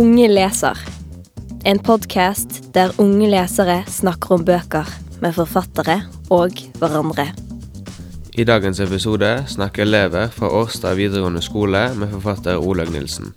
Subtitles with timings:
[0.00, 0.78] Unge leser.
[1.68, 4.88] En podkast der unge lesere snakker om bøker
[5.20, 5.98] med forfattere
[6.32, 7.26] og hverandre.
[8.32, 13.34] I dagens episode snakker elever fra Årstad videregående skole med forfatter Olaug Nilsen.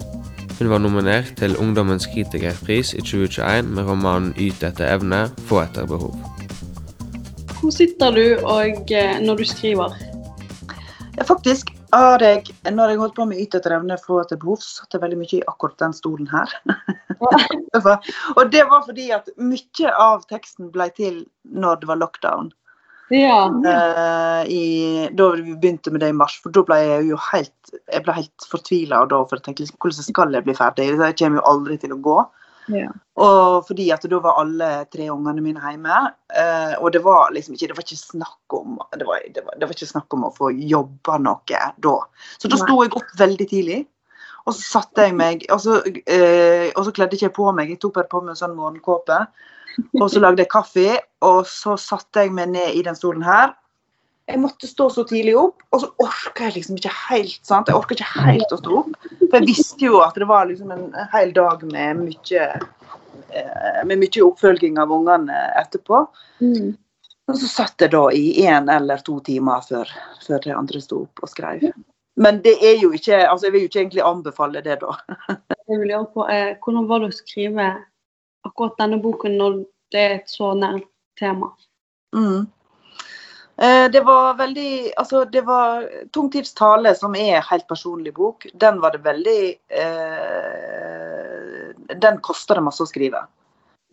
[0.55, 5.83] Hun var nominert til Ungdommens kritikerpris i 2021 med romanen 'Yt etter evne, få etter
[5.83, 6.15] behov'.
[7.59, 9.99] Hvor sitter du og, eh, når du skriver?
[11.17, 14.81] Ja, faktisk har jeg, når jeg holdt på med Yt etter evne, etter behov, så
[14.81, 16.51] satt jeg veldig mye i akkurat den stolen her.
[18.37, 22.51] og det var fordi at mye av teksten ble til når det var lockdown.
[23.13, 23.45] Ja.
[23.51, 27.73] Uh, i, da vi begynte med det i mars, for da ble jeg jo helt
[27.91, 29.03] jeg ble helt fortvila.
[29.09, 30.87] For jeg tenkte liksom, hvordan skal jeg bli ferdig?
[30.99, 32.17] Det kommer jo aldri til å gå.
[32.71, 32.89] Ja.
[33.19, 35.97] Og fordi at da var alle tre ungene mine hjemme.
[36.33, 39.57] Eh, og det var liksom ikke, det var ikke snakk om det var, det, var,
[39.59, 41.95] det var ikke snakk om å få jobba noe da.
[42.39, 43.81] Så da sto jeg opp veldig tidlig.
[44.43, 47.69] Og så satte jeg meg, og så, eh, og så kledde ikke jeg på meg.
[47.71, 49.19] Jeg tok bare på meg en sånn morgenkåpe.
[50.01, 50.87] Og så lagde jeg kaffe,
[51.25, 53.55] og så satte jeg meg ned i den stolen her.
[54.31, 57.39] Jeg måtte stå så tidlig opp, og så orka jeg liksom ikke helt.
[57.43, 57.67] sant?
[57.67, 58.93] Jeg orka ikke helt å stå opp.
[59.19, 62.45] For jeg visste jo at det var liksom en hel dag med mye,
[63.35, 66.05] eh, med mye oppfølging av ungene etterpå.
[66.39, 66.71] Mm.
[67.27, 69.91] Og så satt jeg da i én eller to timer før,
[70.23, 71.67] før de andre sto opp og skrev.
[72.15, 74.95] Men det er jo ikke altså Jeg vil jo ikke egentlig anbefale det, da.
[75.69, 77.69] Jeg vil gjøre på, eh, hvordan var det å skrive
[78.43, 79.63] akkurat denne boken når
[79.95, 80.87] det er et så nært
[81.19, 81.53] tema?
[82.15, 82.47] Mm.
[83.57, 88.47] Eh, Det var veldig Altså, det var Tungtids tale, som er en helt personlig bok,
[88.53, 93.17] den var det veldig eh, Den kosta det masse å skrive.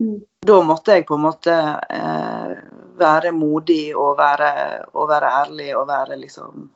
[0.01, 0.21] Mm.
[0.47, 1.53] Da måtte jeg på en måte
[1.89, 2.55] eh,
[2.97, 6.69] være modig og være, og være ærlig og være liksom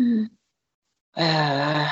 [0.00, 0.30] Mm.
[1.16, 1.86] Eh,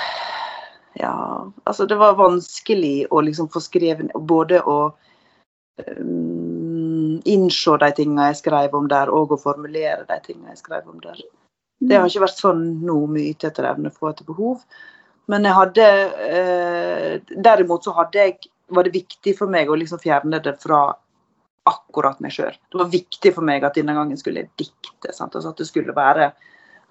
[0.95, 4.97] ja, altså det var vanskelig å liksom få skrevet Både å
[6.01, 6.78] um,
[7.25, 11.01] innse de tingene jeg skrev om der, og å formulere de tingene jeg skrev om
[11.01, 11.21] der.
[11.81, 14.65] Det har ikke vært sånn nå med yte etter evne, få etter behov.
[15.31, 15.85] Men jeg hadde
[16.33, 20.89] eh, Derimot så hadde jeg, var det viktig for meg å liksom fjerne det fra
[21.69, 22.55] akkurat meg sjøl.
[22.73, 25.13] Det var viktig for meg at denne gangen skulle jeg dikte.
[25.13, 25.37] Sant?
[25.37, 26.31] Altså at det skulle være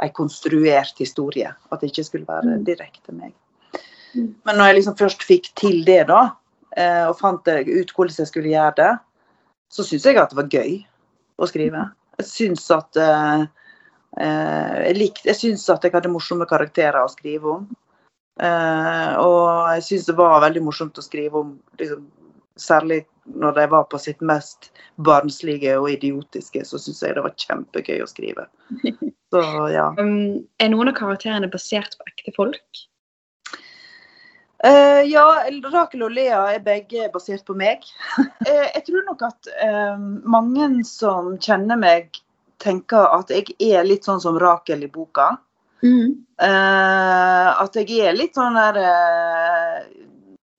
[0.03, 1.49] ei konstruert historie.
[1.71, 2.63] At det ikke skulle være Mm.
[2.65, 3.33] direkte meg.
[4.15, 6.31] Men når jeg liksom først fikk til det, da,
[6.77, 8.99] eh, og fant ut hvordan jeg skulle gjøre det,
[9.73, 10.78] så syns jeg at det var gøy
[11.38, 11.83] å skrive.
[12.17, 13.44] Jeg syns at eh,
[14.22, 17.67] eh, jeg, likte, jeg syns at jeg hadde morsomme karakterer å skrive om.
[18.41, 22.06] Eh, og jeg syns det var veldig morsomt å skrive om liksom,
[22.57, 23.03] Særlig
[23.38, 24.72] når de var på sitt mest
[25.06, 28.47] barnslige og idiotiske, så syns jeg det var kjempegøy å skrive.
[29.29, 29.91] Så ja.
[30.00, 32.81] Um, er noen av karakterene basert på ekte folk?
[34.66, 35.25] Eh, ja,
[35.69, 37.85] Rakel og Lea er begge basert på meg.
[38.47, 42.16] Eh, jeg tror nok at uh, mange som kjenner meg,
[42.63, 45.34] tenker at jeg er litt sånn som Rakel i boka.
[45.84, 46.13] Mm.
[46.40, 48.79] Uh, at jeg er litt sånn der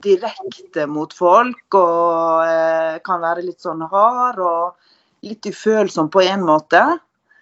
[0.05, 6.83] direkte mot folk og kan være litt sånn hard og litt ufølsom på en måte.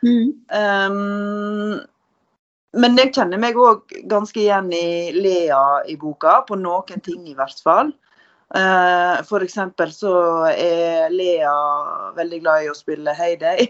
[0.06, 0.32] Mm.
[0.48, 1.76] Um,
[2.80, 7.36] men jeg kjenner meg òg ganske igjen i Lea i boka, på noen ting i
[7.38, 7.94] hvert fall.
[8.56, 10.14] Uh, eksempel så
[10.54, 11.56] er Lea
[12.16, 13.68] veldig glad i å spille Heyday.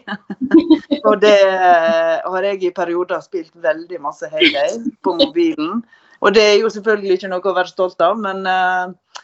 [1.07, 5.81] og det har jeg i perioder spilt veldig masse Heyday på mobilen.
[6.22, 9.18] Og det er jo selvfølgelig ikke noe å være stolt av, men, eh,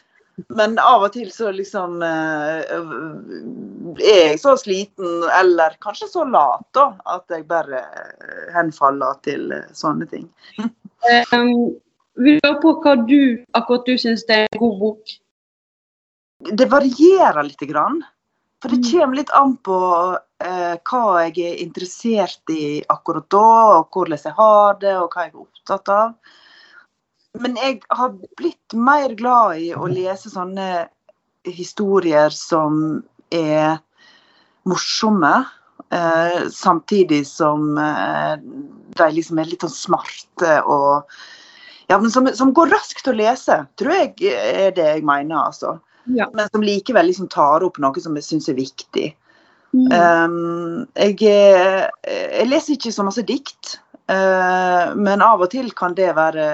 [0.48, 2.64] men av og til så liksom eh,
[4.02, 7.84] er jeg så sliten, eller kanskje så lat, da, at jeg bare
[8.54, 10.26] henfaller til eh, sånne ting.
[11.30, 11.74] Um,
[12.16, 15.14] vi lurer på hva du akkurat du syns er en god bok.
[16.54, 18.02] Det varierer lite grann.
[18.62, 18.90] For det Mm.
[18.90, 19.78] kommer litt an på
[20.40, 25.26] eh, hva jeg er interessert i akkurat da, og hvordan jeg har det, og hva
[25.26, 26.14] jeg er opptatt av.
[27.40, 30.86] Men jeg har blitt mer glad i å lese sånne
[31.44, 33.02] historier som
[33.34, 33.80] er
[34.70, 35.32] morsomme,
[35.90, 38.36] eh, samtidig som eh,
[38.96, 41.10] de liksom er litt sånn smarte og
[41.90, 45.74] ja, men som, som går raskt å lese, tror jeg er det jeg mener, altså.
[46.16, 46.30] Ja.
[46.32, 49.10] Men som likevel liksom tar opp noe som jeg syns er viktig.
[49.74, 49.90] Mm.
[49.92, 55.94] Um, jeg, er- jeg leser ikke så masse dikt, eh, men av og til kan
[55.96, 56.46] det være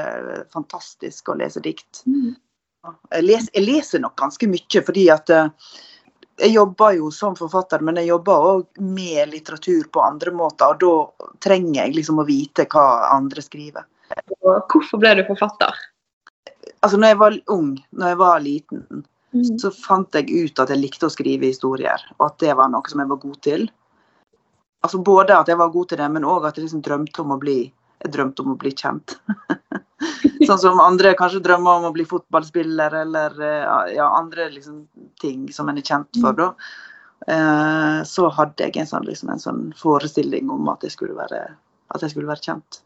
[0.55, 2.05] fantastisk å lese dikt.
[2.07, 5.49] Jeg, leser, jeg leser nok ganske mye, fordi at eh,
[6.41, 10.73] jeg jobber jo som forfatter, men jeg jobber òg med litteratur på andre måter.
[10.73, 13.85] Og da trenger jeg liksom å vite hva andre skriver.
[14.41, 15.75] Og hvorfor ble du forfatter?
[16.81, 19.59] Altså, når jeg var ung, når jeg var liten, Mm.
[19.63, 22.91] så fant jeg ut at jeg likte å skrive historier, og at det var noe
[22.91, 23.69] som jeg var god til.
[24.81, 27.37] Altså Både at jeg var god til det, men òg at jeg liksom drømte om
[27.37, 27.61] å bli
[28.01, 29.19] jeg drømte om å bli kjent.
[30.49, 34.87] sånn som andre kanskje drømmer om å bli fotballspiller, eller eh, ja, andre liksom,
[35.21, 36.37] ting som en er kjent for.
[36.39, 36.49] da.
[37.29, 41.43] Eh, så hadde jeg en sånn, liksom, en sånn forestilling om at jeg skulle være,
[41.93, 42.81] jeg skulle være kjent.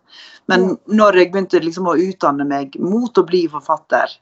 [0.51, 4.19] Men når jeg begynte liksom, å utdanne meg mot å bli forfatter.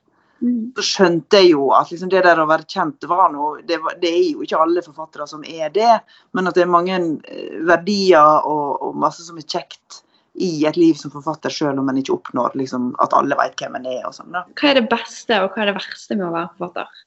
[0.76, 3.76] Så skjønte jeg jo at liksom det der å være kjent det var noe det,
[3.82, 5.92] var, det er jo ikke alle forfattere som er det,
[6.34, 10.02] men at det er mange eh, verdier og, og masse som er kjekt
[10.34, 13.76] i et liv som forfatter, selv om en ikke oppnår liksom, at alle vet hvem
[13.76, 14.00] en er.
[14.08, 14.32] og sånn.
[14.32, 17.00] Hva er det beste og hva er det verste med å være forfatter?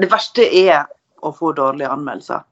[0.00, 0.86] Det verste er
[1.24, 2.44] å få dårlige anmeldelser.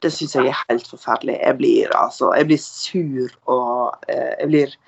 [0.00, 1.36] Det syns jeg er helt forferdelig.
[1.42, 4.78] Jeg blir, altså, jeg blir sur og eh, jeg blir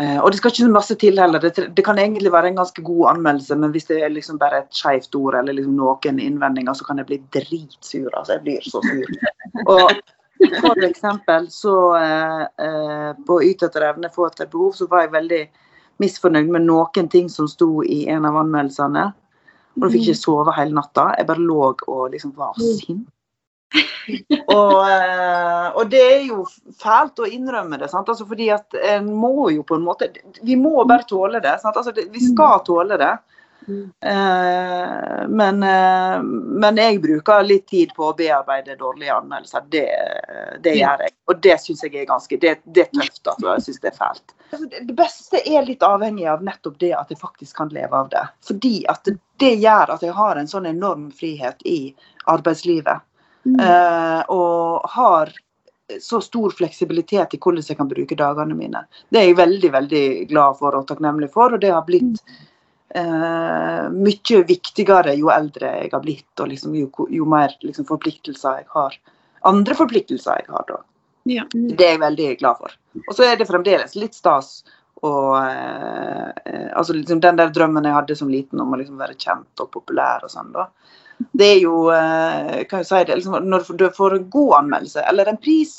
[0.00, 1.42] Og det skal ikke så masse til heller.
[1.42, 4.62] Det, det kan egentlig være en ganske god anmeldelse, men hvis det er liksom bare
[4.62, 8.08] et skeivt ord eller liksom noen innvendinger, så kan jeg bli dritsur.
[8.14, 9.12] Altså, jeg blir så sur.
[9.66, 9.90] Og
[10.40, 15.12] for eksempel så eh, eh, På Yt etter evne, få etter behov, så var jeg
[15.12, 15.42] veldig
[16.00, 19.10] misfornøyd med noen ting som sto i en av anmeldelsene.
[19.76, 21.10] Og da fikk jeg ikke sove hele natta.
[21.18, 23.04] Jeg bare lå og liksom var sint.
[24.56, 26.44] og, eh, og det er jo
[26.80, 28.08] fælt å innrømme det, sant?
[28.10, 30.10] Altså fordi at en må jo på en måte
[30.42, 31.58] Vi må bare tåle det.
[31.62, 31.76] Sant?
[31.76, 33.14] Altså det vi skal tåle det.
[34.04, 36.22] Eh, men, eh,
[36.62, 39.66] men jeg bruker litt tid på å bearbeide dårlige anmeldelser.
[39.70, 39.86] Det,
[40.64, 41.14] det gjør jeg.
[41.30, 43.22] Og det syns jeg er ganske Det, det er tøft.
[43.26, 43.48] Altså.
[43.52, 44.34] Jeg syns det er fælt.
[44.50, 48.08] Altså, det- beste er litt avhengig av nettopp det at jeg faktisk kan leve av
[48.10, 48.24] det.
[48.46, 51.94] Fordi at det, det gjør at jeg har en sånn enorm frihet i
[52.26, 53.06] arbeidslivet.
[53.46, 55.32] Eh, og har
[56.00, 58.84] så stor fleksibilitet i hvordan jeg kan bruke dagene mine.
[59.10, 62.20] Det er jeg veldig veldig glad for og takknemlig for, og det har blitt
[62.94, 68.60] eh, mye viktigere jo eldre jeg har blitt, og liksom, jo, jo mer liksom, forpliktelser
[68.62, 68.98] jeg har.
[69.50, 70.82] Andre forpliktelser jeg har da.
[71.28, 71.46] Ja.
[71.52, 72.76] Det er jeg veldig glad for.
[73.06, 74.60] Og så er det fremdeles litt stas
[75.06, 79.00] og eh, eh, altså liksom Den der drømmen jeg hadde som liten om å liksom
[79.00, 80.66] være kjent og populær og sånn, da.
[81.32, 85.04] Det er jo eh, kan jeg si det, liksom, Når du får en god anmeldelse
[85.08, 85.74] eller en pris,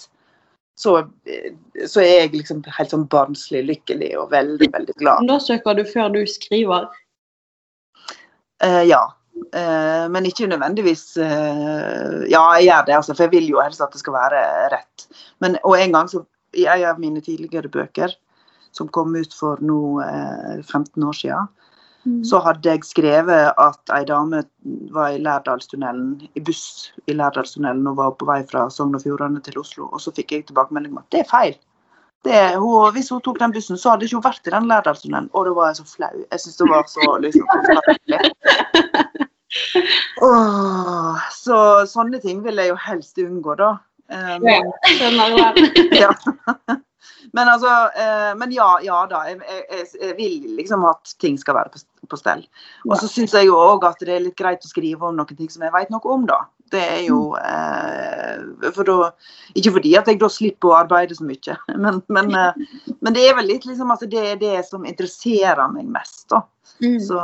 [0.77, 0.97] så,
[1.29, 1.53] eh,
[1.88, 5.33] så er jeg liksom helt sånn barnslig lykkelig og veldig, veldig glad.
[5.43, 6.89] Søker du før du skriver.
[8.63, 9.03] Eh, ja.
[9.55, 13.81] Eh, men ikke nødvendigvis eh, Ja, jeg gjør det, altså, for jeg vil jo helst
[13.81, 14.41] at det skal være
[14.73, 15.07] rett.
[15.44, 16.23] Men, og en gang så,
[16.53, 18.13] i en av mine tidligere bøker,
[18.75, 21.49] som kom ut for nå eh, 15 år siden,
[22.25, 24.44] så hadde jeg skrevet at ei dame
[24.94, 29.42] var i Lærdalstunnelen, i buss i Lærdalstunnelen og var på vei fra Sogn og Fjordane
[29.45, 29.89] til Oslo.
[29.92, 31.56] Og så fikk jeg tilbakemelding om at det er feil.
[32.25, 35.30] Det, hun, hvis hun tok den bussen, så hadde ikke hun vært i den Lærdalstunnelen.
[35.33, 36.25] Og da var jeg så flau.
[36.25, 37.45] Jeg syns det var så liksom,
[40.25, 41.57] oh, så
[41.89, 43.75] sånne ting vil jeg jo helst unngå, da.
[44.12, 46.81] Um, ja, Skjønner det.
[47.31, 49.24] Men altså, eh, men ja, ja da.
[49.30, 52.44] Jeg, jeg, jeg vil liksom at ting skal være på, på stell.
[52.89, 55.38] Og så syns jeg jo òg at det er litt greit å skrive om noen
[55.38, 56.44] ting som jeg vet noe om, da.
[56.72, 59.10] Det er jo eh, for da,
[59.60, 63.28] Ikke fordi at jeg da slipper å arbeide så mye, men, men, eh, men det
[63.28, 66.45] er vel litt liksom at det er det som interesserer meg mest, da.
[66.81, 66.97] Mm.
[67.04, 67.19] Så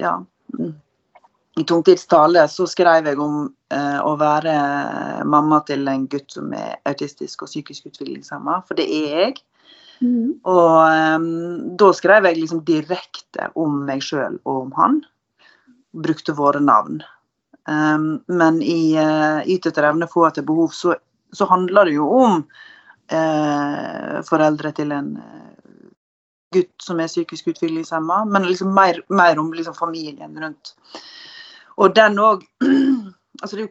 [0.00, 0.16] ja.
[0.58, 0.72] Mm.
[1.60, 3.42] I Tungtidstale så skrev jeg om
[3.74, 4.52] eh, å være
[5.28, 9.42] mamma til en gutt som er autistisk og psykisk utviklingshemma, for det er jeg.
[10.02, 10.34] Mm.
[10.50, 10.76] Og
[11.16, 11.26] um,
[11.78, 15.00] da skrev jeg liksom direkte om meg sjøl og om han.
[16.04, 17.02] Brukte våre navn.
[17.68, 20.96] Um, men i uh, Yt etter evne, få etter behov, så,
[21.32, 25.52] så handler det jo om uh, foreldre til en eh,
[26.52, 30.74] gutt som er psykisk utviklingshemma, men liksom mer, mer om liksom familien rundt.
[31.78, 32.42] Og den òg
[33.42, 33.66] altså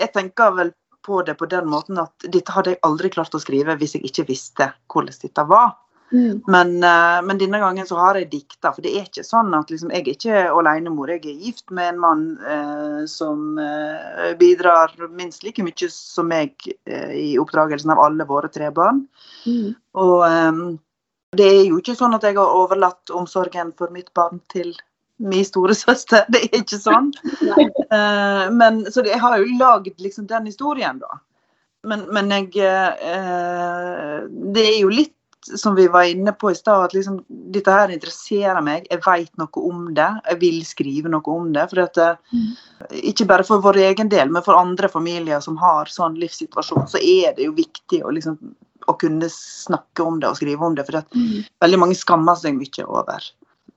[0.00, 0.70] Jeg tenker vel
[1.04, 4.06] på det på den måten at dette hadde jeg aldri klart å skrive hvis jeg
[4.08, 5.74] ikke visste hvordan dette var.
[6.12, 6.42] Mm.
[6.46, 9.70] Men, eh, men denne gangen så har jeg dikta, for det er ikke sånn at
[9.72, 11.08] liksom, jeg er ikke alenemor.
[11.14, 16.52] Jeg er gift med en mann eh, som eh, bidrar minst like mye som meg
[16.68, 19.06] eh, i oppdragelsen av alle våre tre barn.
[19.48, 19.72] Mm.
[20.04, 20.62] Og eh,
[21.40, 24.74] det er jo ikke sånn at jeg har overlatt omsorgen for mitt barn til
[25.22, 26.26] min storesøster.
[26.32, 27.12] Det er ikke sånn.
[27.92, 31.18] Eh, men, så jeg har jo lagd liksom den historien, da.
[31.84, 34.22] Men, men jeg uh,
[34.54, 37.90] Det er jo litt som vi var inne på i stad, at liksom, dette her
[37.90, 38.86] interesserer meg.
[38.90, 40.08] Jeg vet noe om det.
[40.28, 41.64] Jeg vil skrive noe om det.
[41.72, 42.36] For at, eh,
[43.10, 47.02] ikke bare for vår egen del, men for andre familier som har sånn livssituasjon, så
[47.02, 48.38] er det jo viktig å, liksom,
[48.86, 50.86] å kunne snakke om det og skrive om det.
[50.86, 51.42] For at Mm.
[51.60, 53.32] veldig mange skammer seg mye over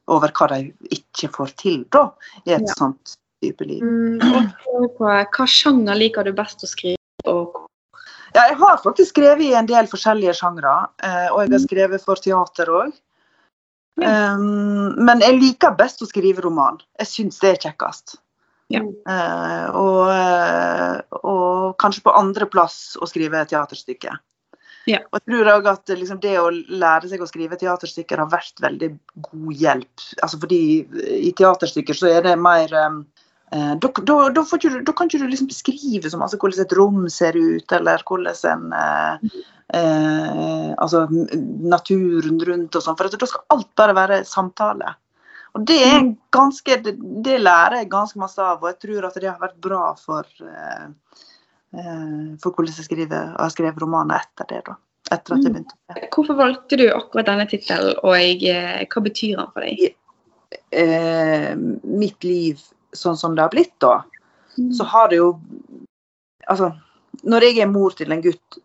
[0.07, 2.09] over hva de ikke får til da,
[2.45, 2.73] i et Ja.
[2.77, 3.81] sånt type liv.
[3.81, 6.97] Mm, på, hva sjanger liker du best å skrive?
[7.25, 7.61] Og
[8.35, 12.03] Ja, jeg har faktisk skrevet i en del forskjellige sjangre, eh, og jeg har skrevet
[12.03, 12.93] for teater òg.
[13.97, 14.35] Ja.
[14.37, 16.81] men jeg liker best å skrive roman.
[16.99, 18.17] Jeg syns det er kjekkest.
[18.73, 18.81] Ja.
[18.81, 24.17] Eh, og, eh, og kanskje på andreplass å skrive teaterstykke.
[24.85, 25.01] Ja.
[25.09, 28.61] Og jeg tror òg at liksom, det å lære seg å skrive teaterstykker har vært
[28.61, 28.91] veldig
[29.29, 30.07] god hjelp.
[30.21, 30.61] Altså fordi
[31.19, 32.99] i teaterstykker så er det mer eh,
[33.51, 36.75] Eh, Da, da, da, du, da kan ikke du liksom beskrive så altså, hvordan et
[36.77, 39.35] rom ser ut, eller hvordan en eh,
[39.79, 42.97] eh, Altså naturen rundt og sånn.
[42.97, 44.95] For da skal alt bare være samtale.
[45.55, 49.21] Og det er ganske Det, det lærer jeg ganske masse av, og jeg tror at
[49.21, 50.89] det har vært bra for eh, eh,
[52.41, 54.75] For hvordan jeg skriver, og har skrevet romaner etter det, da.
[55.11, 55.53] Etter at jeg Mm.
[55.53, 56.09] begynte.
[56.15, 59.95] hvorfor valgte du akkurat denne tittelen, og jeg, hva betyr den for deg?
[60.71, 62.61] Eh, mitt liv
[62.93, 64.03] sånn som det har blitt, da.
[64.57, 64.71] Mm.
[64.73, 65.39] så har det jo
[66.47, 66.71] Altså,
[67.25, 68.59] når jeg er mor til en gutt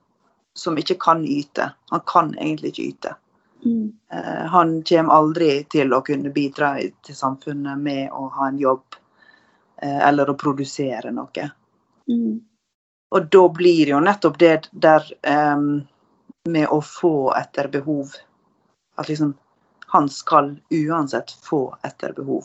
[0.54, 3.14] som ikke kan yte, han kan egentlig ikke yte.
[3.64, 3.92] Mm.
[4.12, 8.82] Eh, han kommer aldri til å kunne bidra til samfunnet med å ha en jobb
[9.82, 11.50] eh, eller å produsere noe.
[12.06, 12.40] Mm.
[13.10, 15.06] Og da blir jo nettopp det der
[15.56, 15.82] um,
[16.48, 18.14] med å få etter behov
[18.98, 19.34] At liksom
[19.90, 22.44] han skal uansett få etter behov.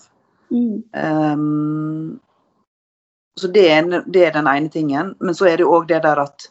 [0.49, 0.81] Mm.
[0.93, 2.19] Um,
[3.37, 5.13] så det er, det er den ene tingen.
[5.19, 6.47] Men så er det òg det der at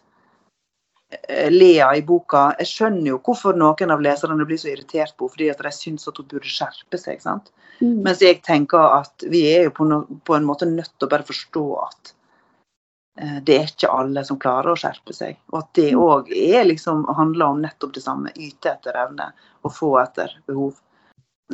[1.10, 5.26] eh, Lea i boka Jeg skjønner jo hvorfor noen av leserne blir så irritert på
[5.32, 7.18] fordi at de syns at hun burde skjerpe seg.
[7.24, 7.50] sant?
[7.80, 8.04] Mm.
[8.06, 11.14] Mens jeg tenker at vi er jo på, no, på en måte nødt til å
[11.16, 12.14] bare forstå at
[13.14, 15.36] det er ikke alle som klarer å skjerpe seg.
[15.52, 16.32] Og at det òg
[16.66, 18.32] liksom, handler om nettopp det samme.
[18.34, 19.28] Yte etter evne
[19.62, 20.74] og få etter behov.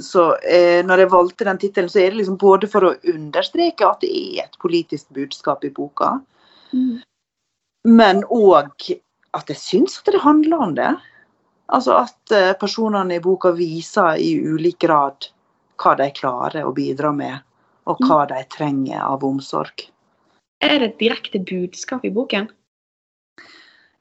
[0.00, 3.86] Så eh, når jeg valgte den tittelen, så er det liksom både for å understreke
[3.88, 6.20] at det er et politisk budskap i boka,
[6.70, 7.00] Mm.
[7.84, 8.92] men òg
[9.34, 10.92] at jeg syns at det handler om det.
[11.74, 15.26] Altså at eh, personene i boka viser i ulik grad
[15.82, 17.42] hva de klarer å bidra med,
[17.90, 19.88] og hva de trenger av omsorg.
[20.60, 22.50] Er det et direkte budskap i boken?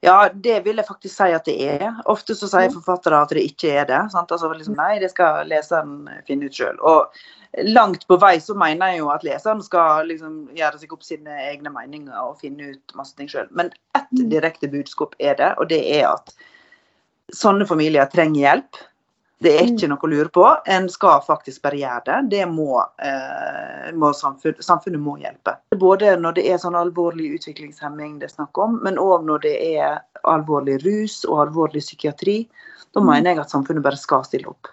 [0.02, 1.90] Ja, det vil jeg faktisk si at det er.
[2.08, 4.00] Ofte så sier forfattere at det ikke er det.
[4.14, 4.32] Sant?
[4.32, 6.78] Altså liksom, Nei, det skal leseren finne ut sjøl.
[6.80, 7.10] Og
[7.68, 11.36] langt på vei så mener jeg jo at leseren skal liksom gjøre seg opp sine
[11.50, 13.50] egne meninger og finne ut masse ting sjøl.
[13.52, 14.30] Men ett Mm.
[14.32, 16.34] direkte budskap er det, og det er at
[17.36, 18.80] sånne familier trenger hjelp.
[19.40, 20.44] Det er ikke noe å lure på.
[20.68, 22.18] En skal faktisk bare gjøre det.
[22.34, 25.54] Det må, eh, må samfunnet, samfunnet må hjelpe.
[25.80, 29.54] Både når det er sånn alvorlig utviklingshemming det er snakk om, men òg når det
[29.78, 32.42] er alvorlig rus og alvorlig psykiatri.
[32.92, 34.68] Da mener jeg at samfunnet bare skal stille opp.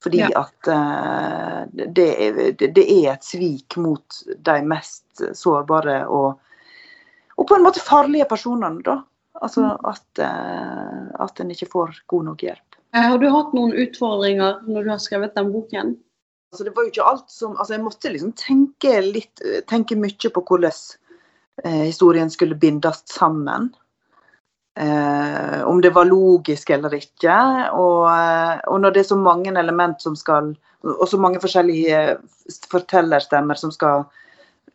[0.00, 0.28] Fordi Ja.
[0.40, 5.04] at eh, det, er- det, er et svik mot de mest
[5.34, 6.38] sårbare og,
[7.36, 9.02] og på en måte farlige personene, da.
[9.42, 12.65] Altså at, eh, at en ikke får god nok hjelp.
[12.96, 15.96] Eh, Har du hatt noen utfordringer når du har skrevet den boken?
[16.52, 20.30] Altså, det var jo ikke alt som Altså, jeg måtte liksom tenke litt Tenke mye
[20.32, 20.78] på hvordan
[21.64, 23.72] eh, historien skulle bindes sammen.
[24.78, 27.36] Eh, om det var logisk eller ikke.
[27.72, 32.18] Og, eh, og når det er så mange element som skal Og så mange forskjellige
[32.70, 34.04] fortellerstemmer som skal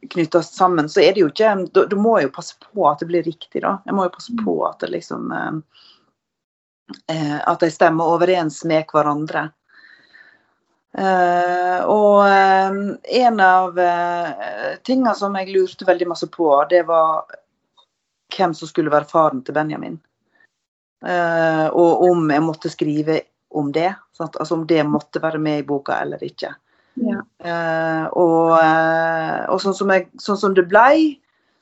[0.09, 3.23] knyttes sammen, så er det jo ikke da må jo passe på at det blir
[3.23, 3.77] riktig, da.
[3.85, 5.90] Jeg må jo passe på at det liksom eh, eh,
[7.11, 9.49] At de stemmer overens med hverandre.
[10.91, 12.79] Eh, og eh,
[13.23, 17.29] en av uh, tingene som jeg lurte veldig masse på, det var
[18.35, 19.99] hvem som skulle være faren til Benjamin.
[21.05, 23.21] Eh, og om jeg måtte skrive
[23.57, 23.89] om det.
[24.17, 24.37] Sant?
[24.39, 26.53] Altså om det måtte være med i boka eller ikke.
[27.01, 27.21] Ja.
[27.39, 31.17] Eh, og eh, og sånn, som jeg, sånn som det blei,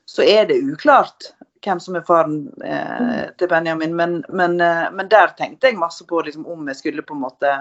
[0.09, 1.31] så er det uklart
[1.65, 3.95] hvem som er faren eh, til Benjamin.
[3.95, 7.25] Men, men, eh, men der tenkte jeg masse på liksom, om jeg skulle på en
[7.25, 7.55] måte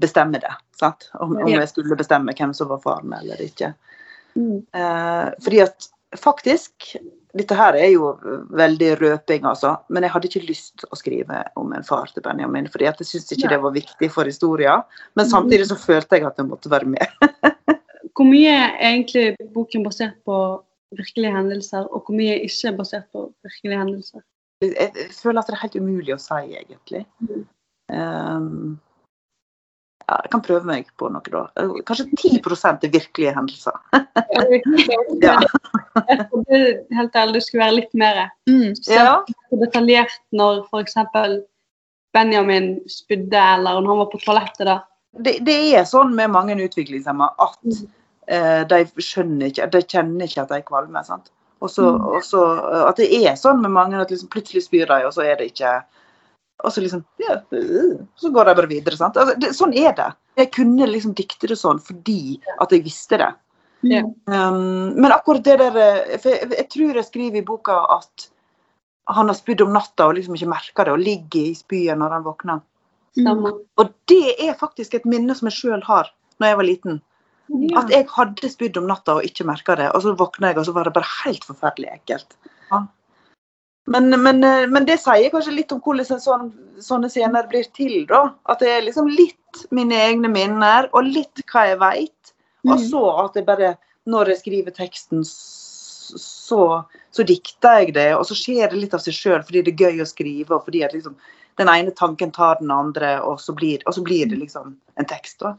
[0.00, 0.54] bestemme det.
[0.78, 1.10] Sant?
[1.14, 3.72] Om, om jeg skulle bestemme hvem som var faren eller ikke.
[4.38, 4.58] Mm.
[4.74, 6.96] Eh, fordi at faktisk
[7.36, 8.14] Dette her er jo
[8.56, 9.74] veldig røping, altså.
[9.92, 12.66] Men jeg hadde ikke lyst å skrive om en far til Benjamin.
[12.72, 13.52] fordi at jeg syntes ikke Nei.
[13.52, 14.86] det var viktig for historien.
[15.14, 17.04] Men samtidig så følte jeg at jeg måtte være med.
[18.16, 20.38] Hvor mye er egentlig boken basert på
[20.96, 24.20] virkelige hendelser, og hvor mye er ikke basert på virkelige hendelser?
[24.64, 27.04] Jeg føler at det er helt umulig å si, egentlig.
[27.22, 27.42] Mm.
[27.94, 28.78] Um,
[30.08, 31.42] ja, jeg kan prøve meg på noe, da.
[31.86, 33.76] Kanskje 10 er virkelige hendelser.
[35.22, 35.36] Ja.
[36.30, 36.60] Trodde
[36.96, 38.22] helt ærlig det skulle være litt mer.
[38.48, 39.14] Mm, så Ja.
[39.52, 40.96] detaljert når f.eks.
[42.16, 44.66] Benjamin spydde, eller når han var på toalettet.
[44.66, 44.78] da.
[45.24, 47.84] det, det er sånn med mange utviklingshemmede at Mm.
[47.84, 47.97] eh,
[48.68, 51.04] de skjønner ikke, de kjenner ikke at de er kvalme.
[51.04, 51.30] sant?
[51.60, 52.22] Og så, Mm.
[52.74, 55.36] eh, At det er sånn med mange at liksom plutselig spyr de, og så er
[55.36, 55.82] det ikke
[56.64, 58.96] Og så liksom ja, øh, Så går de bare videre.
[58.96, 59.14] sant?
[59.16, 60.12] Altså, det, sånn er det.
[60.36, 63.34] Jeg kunne liksom dikte det sånn fordi at jeg visste det.
[63.82, 64.02] Ja.
[64.26, 68.28] Um, men akkurat det der eh, For jeg, jeg tror jeg skriver i boka at
[69.08, 72.10] han har spydd om natta og liksom ikke merker det, og ligger i spyet når
[72.10, 72.60] han våkner.
[73.16, 73.44] Mm.
[73.78, 77.00] Og det er faktisk et minne som jeg sjøl har når jeg var liten.
[77.76, 79.88] At jeg hadde spydd om natta og ikke merka det.
[79.94, 82.36] Og så våkna jeg, og så var det bare helt forferdelig ekkelt.
[83.88, 86.50] Men, men, eh, men det sier kanskje litt om hvordan sånn,
[86.84, 88.34] sånne scener blir til, da.
[88.52, 92.34] At det er liksom litt mine egne minner, og litt hva jeg veit.
[92.66, 92.84] Og Mm.
[92.90, 98.14] så at jeg bare, når jeg skriver teksten, så, så dikter jeg det.
[98.16, 100.64] Og så skjer det litt av seg sjøl, fordi det er gøy å skrive, og
[100.66, 101.16] fordi at liksom
[101.56, 105.06] den ene tanken tar den andre, og så blir, og så blir det liksom en
[105.06, 105.40] tekst.
[105.40, 105.56] da.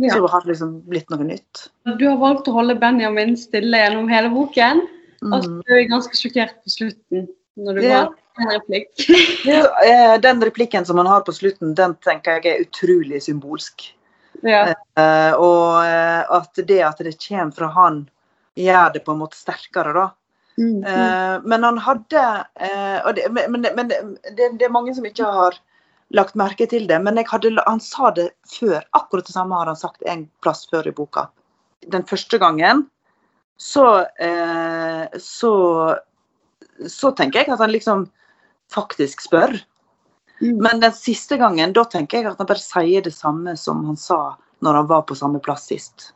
[0.00, 0.14] Ja.
[0.14, 1.66] Så har liksom blitt noe nytt.
[1.98, 4.80] Du har valgt å holde Benjamin stille gjennom hele boken.
[5.22, 7.28] Og så er ganske sjokkert på slutten.
[7.60, 8.04] Når du Ja.
[8.06, 8.88] bare en replikk.
[9.44, 13.92] Ja, eh, Den replikken som han har på slutten, den tenker jeg er utrolig symbolsk.
[14.42, 14.72] Ja.
[14.96, 18.08] Eh, og eh, at det at det kommer fra han,
[18.56, 20.08] gjør det på en måte sterkere, da.
[20.58, 20.84] Mm.
[20.84, 22.22] Eh, men han hadde
[22.60, 25.56] eh, og det, Men, men, men det, det er mange som ikke har
[26.12, 26.98] lagt merke til det.
[27.02, 28.82] Men hadde, han sa det før.
[28.96, 31.28] Akkurat det samme har han sagt en plass før i boka.
[31.92, 32.86] Den første gangen
[33.58, 35.52] så eh, så
[36.88, 38.06] så tenker jeg at han liksom
[38.72, 39.54] faktisk spør.
[40.40, 40.58] Mm.
[40.64, 43.98] Men den siste gangen, da tenker jeg at han bare sier det samme som han
[44.00, 44.22] sa
[44.62, 46.10] når han var på samme plass sist.